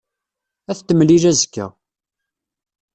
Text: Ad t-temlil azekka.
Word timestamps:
Ad 0.71 0.75
t-temlil 0.77 1.23
azekka. 1.31 1.67